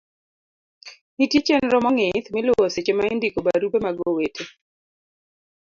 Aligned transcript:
nitie 1.17 1.39
chenro 1.45 1.77
mong'ith 1.85 2.27
miluwo 2.35 2.65
seche 2.73 2.93
ma 2.97 3.03
indiko 3.13 3.39
barupe 3.45 3.77
mag 3.85 3.97
owete 4.09 4.43